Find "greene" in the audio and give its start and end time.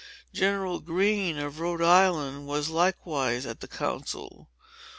0.79-1.37